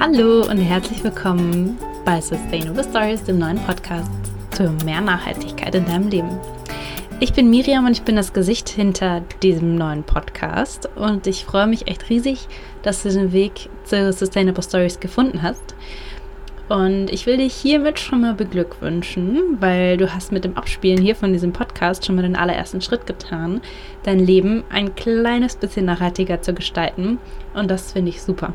[0.00, 4.10] Hallo und herzlich willkommen bei Sustainable Stories, dem neuen Podcast
[4.50, 6.40] für mehr Nachhaltigkeit in deinem Leben.
[7.20, 11.68] Ich bin Miriam und ich bin das Gesicht hinter diesem neuen Podcast und ich freue
[11.68, 12.48] mich echt riesig,
[12.82, 15.76] dass du den Weg zu Sustainable Stories gefunden hast.
[16.68, 21.14] Und ich will dich hiermit schon mal beglückwünschen, weil du hast mit dem Abspielen hier
[21.14, 23.60] von diesem Podcast schon mal den allerersten Schritt getan,
[24.02, 27.18] dein Leben ein kleines bisschen nachhaltiger zu gestalten.
[27.54, 28.52] Und das finde ich super.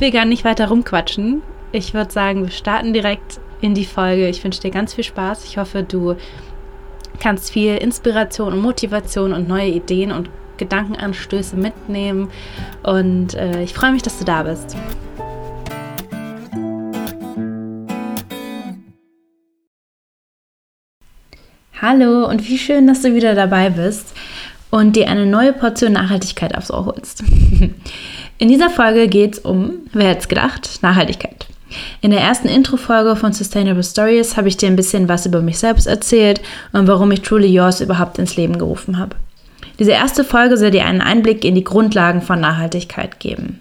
[0.00, 1.42] Ich will gar nicht weiter rumquatschen.
[1.72, 4.30] Ich würde sagen, wir starten direkt in die Folge.
[4.30, 5.44] Ich wünsche dir ganz viel Spaß.
[5.44, 6.16] Ich hoffe, du
[7.18, 12.30] kannst viel Inspiration und Motivation und neue Ideen und Gedankenanstöße mitnehmen.
[12.82, 14.74] Und äh, ich freue mich, dass du da bist.
[21.82, 24.16] Hallo und wie schön, dass du wieder dabei bist
[24.70, 27.22] und dir eine neue Portion Nachhaltigkeit aufs Ohr holst.
[28.40, 31.46] In dieser Folge geht es um, wer hätte es gedacht, Nachhaltigkeit.
[32.00, 35.58] In der ersten Intro-Folge von Sustainable Stories habe ich dir ein bisschen was über mich
[35.58, 36.40] selbst erzählt
[36.72, 39.14] und warum ich Truly Yours überhaupt ins Leben gerufen habe.
[39.78, 43.60] Diese erste Folge soll dir einen Einblick in die Grundlagen von Nachhaltigkeit geben.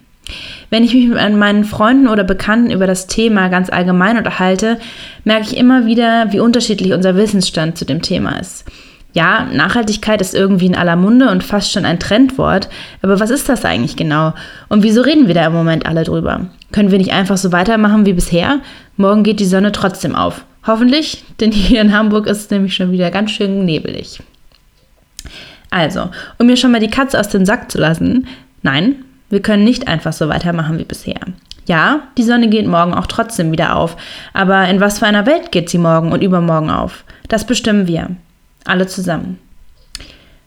[0.70, 4.80] Wenn ich mich mit meinen Freunden oder Bekannten über das Thema ganz allgemein unterhalte,
[5.26, 8.64] merke ich immer wieder, wie unterschiedlich unser Wissensstand zu dem Thema ist.
[9.14, 12.70] Ja, Nachhaltigkeit ist irgendwie in aller Munde und fast schon ein Trendwort,
[13.02, 14.34] aber was ist das eigentlich genau?
[14.68, 16.48] Und wieso reden wir da im Moment alle drüber?
[16.72, 18.60] Können wir nicht einfach so weitermachen wie bisher?
[18.98, 20.46] Morgen geht die Sonne trotzdem auf.
[20.68, 24.22] Hoffentlich, denn hier in Hamburg ist es nämlich schon wieder ganz schön nebelig.
[25.72, 28.28] Also, um mir schon mal die Katze aus dem Sack zu lassen,
[28.62, 28.96] nein,
[29.30, 31.20] wir können nicht einfach so weitermachen wie bisher.
[31.68, 33.96] Ja, die Sonne geht morgen auch trotzdem wieder auf,
[34.34, 37.04] aber in was für einer Welt geht sie morgen und übermorgen auf?
[37.28, 38.10] Das bestimmen wir.
[38.66, 39.40] Alle zusammen.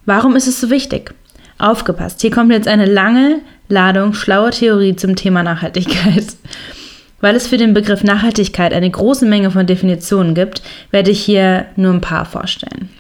[0.05, 1.15] Warum ist es so wichtig?
[1.59, 6.27] Aufgepasst, hier kommt jetzt eine lange Ladung schlauer Theorie zum Thema Nachhaltigkeit.
[7.21, 10.61] Weil es für den Begriff Nachhaltigkeit eine große Menge von Definitionen gibt,
[10.91, 12.91] werde ich hier nur ein paar vorstellen.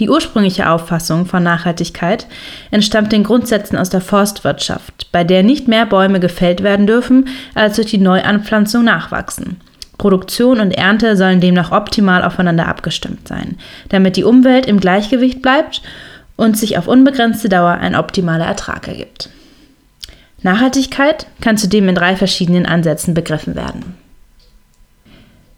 [0.00, 2.26] Die ursprüngliche Auffassung von Nachhaltigkeit
[2.70, 7.76] entstammt den Grundsätzen aus der Forstwirtschaft, bei der nicht mehr Bäume gefällt werden dürfen, als
[7.76, 9.60] durch die Neuanpflanzung nachwachsen.
[9.98, 15.82] Produktion und Ernte sollen demnach optimal aufeinander abgestimmt sein, damit die Umwelt im Gleichgewicht bleibt
[16.36, 19.30] und sich auf unbegrenzte Dauer ein optimaler Ertrag ergibt.
[20.42, 23.94] Nachhaltigkeit kann zudem in drei verschiedenen Ansätzen begriffen werden.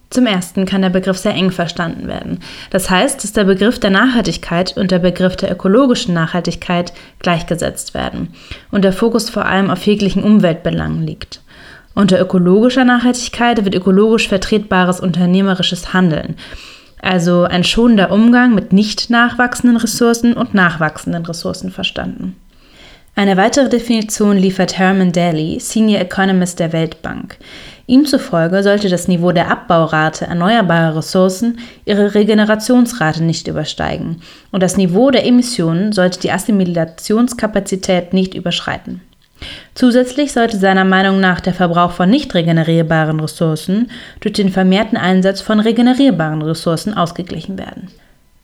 [0.09, 2.39] Zum ersten kann der Begriff sehr eng verstanden werden.
[2.69, 8.29] Das heißt, dass der Begriff der Nachhaltigkeit und der Begriff der ökologischen Nachhaltigkeit gleichgesetzt werden
[8.71, 11.41] und der Fokus vor allem auf jeglichen Umweltbelangen liegt.
[11.97, 16.35] Unter ökologischer Nachhaltigkeit wird ökologisch vertretbares unternehmerisches Handeln,
[17.01, 22.35] also ein schonender Umgang mit nicht nachwachsenden Ressourcen und nachwachsenden Ressourcen verstanden.
[23.15, 27.39] Eine weitere Definition liefert Herman Daly, Senior Economist der Weltbank.
[27.87, 34.21] Ihm zufolge sollte das Niveau der Abbaurate erneuerbarer Ressourcen ihre Regenerationsrate nicht übersteigen
[34.51, 39.01] und das Niveau der Emissionen sollte die Assimilationskapazität nicht überschreiten.
[39.75, 45.41] Zusätzlich sollte seiner Meinung nach der Verbrauch von nicht regenerierbaren Ressourcen durch den vermehrten Einsatz
[45.41, 47.89] von regenerierbaren Ressourcen ausgeglichen werden.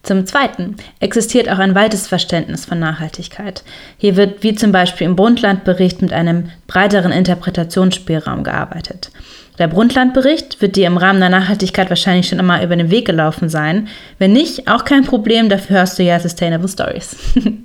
[0.04, 3.64] Zum Zweiten existiert auch ein weites Verständnis von Nachhaltigkeit.
[3.98, 9.12] Hier wird wie zum Beispiel im Brundtland-Bericht mit einem breiteren Interpretationsspielraum gearbeitet.
[9.60, 13.48] Der Brundtland-Bericht wird dir im Rahmen der Nachhaltigkeit wahrscheinlich schon einmal über den Weg gelaufen
[13.48, 13.88] sein.
[14.18, 17.16] Wenn nicht, auch kein Problem, dafür hörst du ja Sustainable Stories.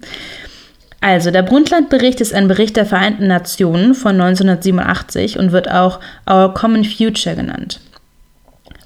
[1.00, 6.53] also, der Brundtland-Bericht ist ein Bericht der Vereinten Nationen von 1987 und wird auch Our
[6.54, 7.81] Common Future genannt.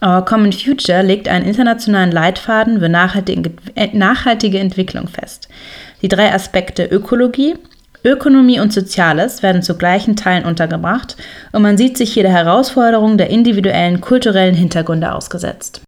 [0.05, 5.49] Our Common Future legt einen internationalen Leitfaden für nachhaltige, äh, nachhaltige Entwicklung fest.
[6.03, 7.55] Die drei Aspekte Ökologie,
[8.05, 11.17] Ökonomie und Soziales werden zu gleichen Teilen untergebracht
[11.53, 15.83] und man sieht sich hier der Herausforderung der individuellen kulturellen Hintergründe ausgesetzt.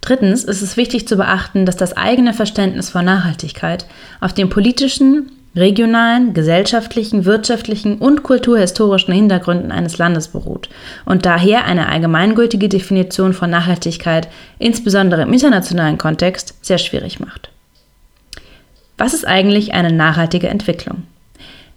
[0.00, 3.86] Drittens ist es wichtig zu beachten, dass das eigene Verständnis von Nachhaltigkeit
[4.20, 10.70] auf dem politischen, regionalen, gesellschaftlichen, wirtschaftlichen und kulturhistorischen Hintergründen eines Landes beruht
[11.04, 17.50] und daher eine allgemeingültige Definition von Nachhaltigkeit, insbesondere im internationalen Kontext, sehr schwierig macht.
[18.96, 21.02] Was ist eigentlich eine nachhaltige Entwicklung?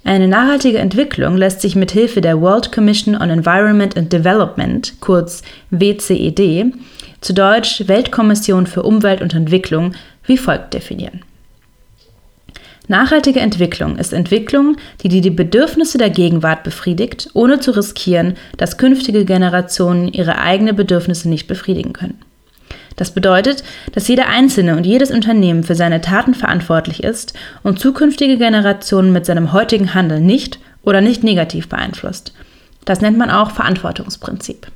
[0.06, 5.42] Eine nachhaltige Entwicklung lässt sich mit Hilfe der World Commission on Environment and Development, kurz
[5.72, 6.74] WCED,
[7.24, 9.94] zu Deutsch Weltkommission für Umwelt und Entwicklung,
[10.26, 11.22] wie folgt definieren.
[12.90, 19.24] Nachhaltige Entwicklung ist Entwicklung, die die Bedürfnisse der Gegenwart befriedigt, ohne zu riskieren, dass künftige
[19.24, 22.20] Generationen ihre eigenen Bedürfnisse nicht befriedigen können.
[22.98, 27.34] Das bedeutet, dass jeder Einzelne und jedes Unternehmen für seine Taten verantwortlich ist
[27.64, 32.34] und zukünftige Generationen mit seinem heutigen Handeln nicht oder nicht negativ beeinflusst.
[32.84, 34.68] Das nennt man auch Verantwortungsprinzip.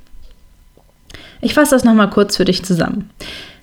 [1.42, 3.10] Ich fasse das nochmal kurz für dich zusammen.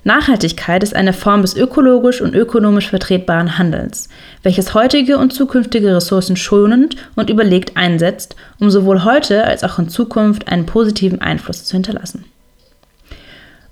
[0.04, 4.08] Nachhaltigkeit ist eine Form des ökologisch und ökonomisch vertretbaren Handelns,
[4.42, 9.88] welches heutige und zukünftige Ressourcen schonend und überlegt einsetzt, um sowohl heute als auch in
[9.88, 12.26] Zukunft einen positiven Einfluss zu hinterlassen.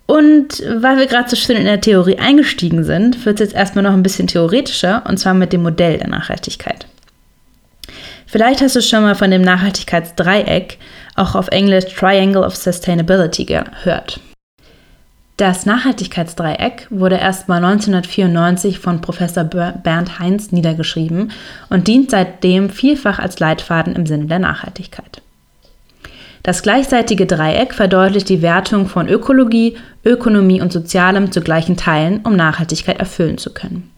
[0.07, 3.85] Und weil wir gerade so schön in der Theorie eingestiegen sind, wird es jetzt erstmal
[3.85, 6.87] noch ein bisschen theoretischer, und zwar mit dem Modell der Nachhaltigkeit.
[8.33, 10.79] Vielleicht hast du schon mal von dem Nachhaltigkeitsdreieck,
[11.17, 14.21] auch auf Englisch Triangle of Sustainability, gehört.
[15.37, 21.31] Das Nachhaltigkeitsdreieck wurde erstmal 1994 von Professor Bernd Heinz niedergeschrieben
[21.69, 25.21] und dient seitdem vielfach als Leitfaden im Sinne der Nachhaltigkeit.
[26.43, 29.77] Das gleichseitige Dreieck verdeutlicht die Wertung von Ökologie,
[30.07, 33.92] Ökonomie und Sozialem zu gleichen Teilen, um Nachhaltigkeit erfüllen zu können.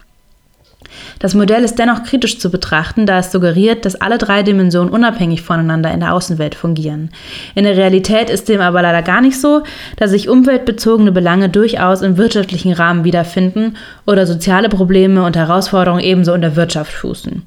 [1.19, 5.42] Das Modell ist dennoch kritisch zu betrachten, da es suggeriert, dass alle drei Dimensionen unabhängig
[5.42, 7.10] voneinander in der Außenwelt fungieren.
[7.54, 9.62] In der Realität ist dem aber leider gar nicht so,
[9.96, 13.76] da sich umweltbezogene Belange durchaus im wirtschaftlichen Rahmen wiederfinden
[14.06, 17.42] oder soziale Probleme und Herausforderungen ebenso in der Wirtschaft fußen.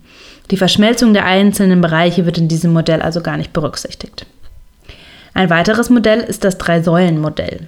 [0.52, 4.26] Die Verschmelzung der einzelnen Bereiche wird in diesem Modell also gar nicht berücksichtigt.
[5.34, 7.68] Ein weiteres Modell ist das Drei-Säulen-Modell.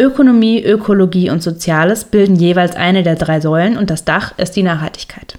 [0.00, 4.62] Ökonomie, Ökologie und Soziales bilden jeweils eine der drei Säulen und das Dach ist die
[4.62, 5.38] Nachhaltigkeit.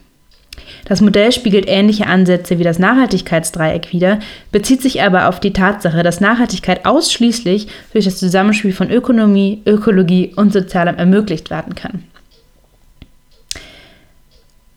[0.86, 4.20] Das Modell spiegelt ähnliche Ansätze wie das Nachhaltigkeitsdreieck wider,
[4.52, 10.34] bezieht sich aber auf die Tatsache, dass Nachhaltigkeit ausschließlich durch das Zusammenspiel von Ökonomie, Ökologie
[10.36, 12.04] und Sozialem ermöglicht werden kann.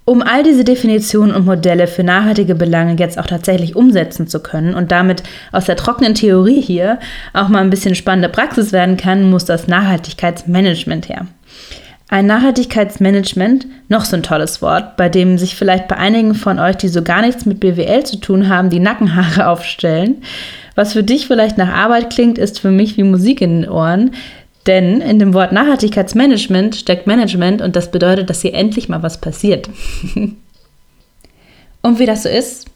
[0.07, 4.75] Um all diese Definitionen und Modelle für nachhaltige Belange jetzt auch tatsächlich umsetzen zu können
[4.75, 6.99] und damit aus der trockenen Theorie hier
[7.33, 11.27] auch mal ein bisschen spannende Praxis werden kann, muss das Nachhaltigkeitsmanagement her.
[12.11, 16.77] Ein Nachhaltigkeitsmanagement, noch so ein tolles Wort, bei dem sich vielleicht bei einigen von euch,
[16.77, 20.23] die so gar nichts mit BWL zu tun haben, die Nackenhaare aufstellen.
[20.75, 24.11] Was für dich vielleicht nach Arbeit klingt, ist für mich wie Musik in den Ohren.
[24.67, 29.21] Denn in dem Wort Nachhaltigkeitsmanagement steckt Management und das bedeutet, dass hier endlich mal was
[29.21, 29.69] passiert.
[31.83, 32.67] und wie das so ist,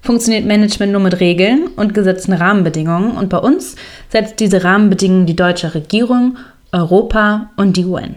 [0.00, 3.12] funktioniert Management nur mit Regeln und gesetzten Rahmenbedingungen.
[3.12, 3.76] Und bei uns
[4.08, 6.38] setzt diese Rahmenbedingungen die deutsche Regierung,
[6.72, 8.16] Europa und die UN.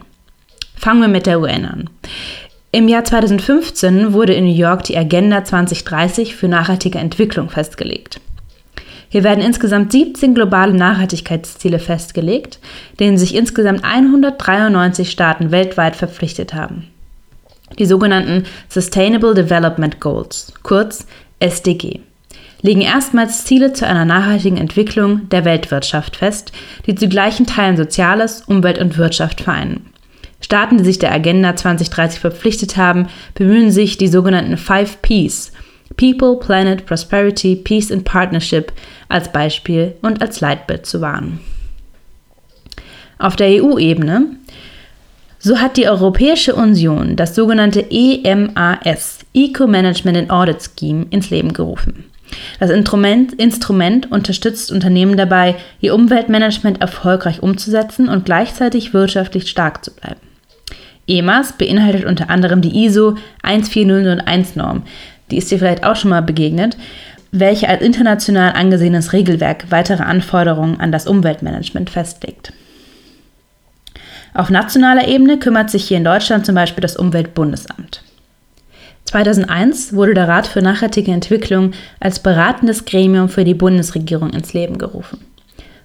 [0.76, 1.90] Fangen wir mit der UN an.
[2.72, 8.22] Im Jahr 2015 wurde in New York die Agenda 2030 für nachhaltige Entwicklung festgelegt.
[9.10, 12.60] Hier werden insgesamt 17 globale Nachhaltigkeitsziele festgelegt,
[13.00, 16.88] denen sich insgesamt 193 Staaten weltweit verpflichtet haben.
[17.80, 21.08] Die sogenannten Sustainable Development Goals, kurz
[21.40, 22.02] SDG,
[22.62, 26.52] legen erstmals Ziele zu einer nachhaltigen Entwicklung der Weltwirtschaft fest,
[26.86, 29.88] die zu gleichen Teilen Soziales, Umwelt und Wirtschaft vereinen.
[30.42, 35.52] Staaten, die sich der Agenda 2030 verpflichtet haben, bemühen sich, die sogenannten Five Ps
[35.98, 38.72] People, Planet, Prosperity, Peace and Partnership
[39.08, 41.40] als Beispiel und als Leitbild zu wahren.
[43.18, 44.38] Auf der EU-Ebene
[45.42, 52.04] so hat die Europäische Union das sogenannte EMAS, Eco-Management and Audit Scheme, ins Leben gerufen.
[52.60, 59.92] Das Instrument, Instrument unterstützt Unternehmen dabei, ihr Umweltmanagement erfolgreich umzusetzen und gleichzeitig wirtschaftlich stark zu
[59.94, 60.20] bleiben.
[61.08, 64.84] EMAS beinhaltet unter anderem die ISO 14001 Norm,
[65.32, 66.78] die ist dir vielleicht auch schon mal begegnet,
[67.32, 72.54] welche als international angesehenes Regelwerk weitere Anforderungen an das Umweltmanagement festlegt.
[74.34, 78.04] Auf nationaler Ebene kümmert sich hier in Deutschland zum Beispiel das Umweltbundesamt.
[79.06, 84.78] 2001 wurde der Rat für nachhaltige Entwicklung als beratendes Gremium für die Bundesregierung ins Leben
[84.78, 85.20] gerufen.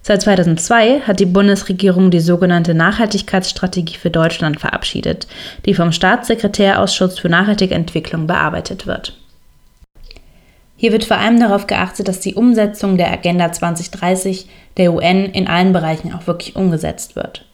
[0.03, 5.27] Seit 2002 hat die Bundesregierung die sogenannte Nachhaltigkeitsstrategie für Deutschland verabschiedet,
[5.65, 9.15] die vom Staatssekretärausschuss für nachhaltige Entwicklung bearbeitet wird.
[10.77, 15.47] Hier wird vor allem darauf geachtet, dass die Umsetzung der Agenda 2030 der UN in
[15.47, 17.47] allen Bereichen auch wirklich umgesetzt wird.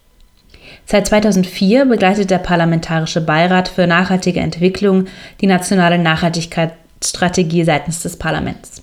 [0.87, 5.07] Seit 2004 begleitet der Parlamentarische Beirat für nachhaltige Entwicklung
[5.41, 8.83] die nationale Nachhaltigkeitsstrategie seitens des Parlaments.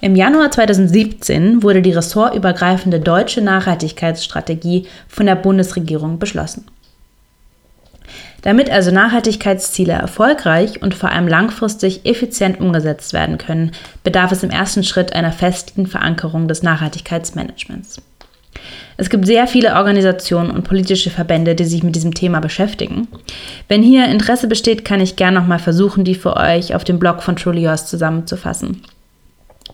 [0.00, 6.66] Im Januar 2017 wurde die ressortübergreifende deutsche Nachhaltigkeitsstrategie von der Bundesregierung beschlossen.
[8.44, 13.72] Damit also Nachhaltigkeitsziele erfolgreich und vor allem langfristig effizient umgesetzt werden können,
[14.02, 18.02] bedarf es im ersten Schritt einer festen Verankerung des Nachhaltigkeitsmanagements.
[18.98, 23.08] Es gibt sehr viele Organisationen und politische Verbände, die sich mit diesem Thema beschäftigen.
[23.66, 27.22] Wenn hier Interesse besteht, kann ich gerne nochmal versuchen, die für euch auf dem Blog
[27.22, 28.82] von Truly Yours zusammenzufassen,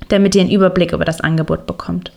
[0.09, 2.13] damit ihr einen Überblick über das Angebot bekommt.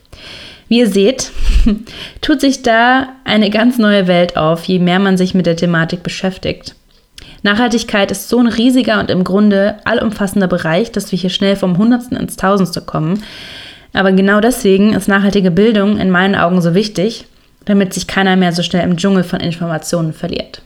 [0.68, 1.32] Wie ihr seht,
[2.22, 6.03] tut sich da eine ganz neue Welt auf, je mehr man sich mit der Thematik
[6.03, 6.75] beschäftigt.
[7.41, 11.77] Nachhaltigkeit ist so ein riesiger und im Grunde allumfassender Bereich, dass wir hier schnell vom
[11.77, 13.22] Hundertsten ins Tausendste kommen.
[13.91, 17.25] Aber genau deswegen ist nachhaltige Bildung in meinen Augen so wichtig,
[17.65, 20.62] damit sich keiner mehr so schnell im Dschungel von Informationen verliert.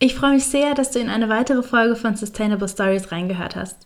[0.00, 3.78] Ich freue mich sehr, dass du in eine weitere Folge von Sustainable Stories reingehört hast.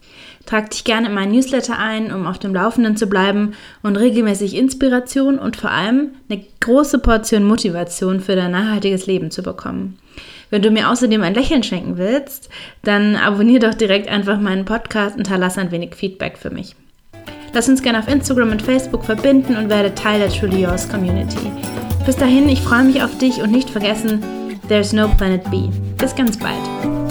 [0.44, 4.54] Trag dich gerne in meinen Newsletter ein, um auf dem Laufenden zu bleiben und regelmäßig
[4.54, 9.96] Inspiration und vor allem eine große Portion Motivation für dein nachhaltiges Leben zu bekommen.
[10.50, 12.50] Wenn du mir außerdem ein Lächeln schenken willst,
[12.82, 16.76] dann abonniere doch direkt einfach meinen Podcast und hinterlasse ein wenig Feedback für mich.
[17.54, 21.50] Lass uns gerne auf Instagram und Facebook verbinden und werde Teil der Truly Yours Community.
[22.04, 24.22] Bis dahin, ich freue mich auf dich und nicht vergessen,
[24.72, 25.70] there's no planet B.
[25.98, 27.01] Bis ganz bald.